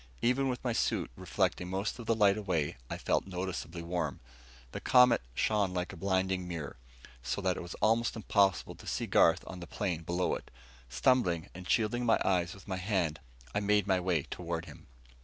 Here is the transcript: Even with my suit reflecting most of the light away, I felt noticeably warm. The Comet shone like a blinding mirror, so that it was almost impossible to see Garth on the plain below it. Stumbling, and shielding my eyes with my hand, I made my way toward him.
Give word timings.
Even 0.23 0.49
with 0.49 0.63
my 0.63 0.73
suit 0.73 1.11
reflecting 1.15 1.69
most 1.69 1.99
of 1.99 2.07
the 2.07 2.15
light 2.15 2.35
away, 2.35 2.75
I 2.89 2.97
felt 2.97 3.27
noticeably 3.27 3.83
warm. 3.83 4.19
The 4.71 4.79
Comet 4.81 5.21
shone 5.35 5.75
like 5.75 5.93
a 5.93 5.95
blinding 5.95 6.47
mirror, 6.47 6.77
so 7.21 7.39
that 7.41 7.55
it 7.55 7.61
was 7.61 7.75
almost 7.83 8.15
impossible 8.15 8.73
to 8.73 8.87
see 8.87 9.05
Garth 9.05 9.43
on 9.45 9.59
the 9.59 9.67
plain 9.67 10.01
below 10.01 10.33
it. 10.33 10.49
Stumbling, 10.89 11.49
and 11.53 11.69
shielding 11.69 12.03
my 12.03 12.19
eyes 12.25 12.55
with 12.55 12.67
my 12.67 12.77
hand, 12.77 13.19
I 13.53 13.59
made 13.59 13.85
my 13.85 13.99
way 13.99 14.23
toward 14.23 14.65
him. 14.65 14.87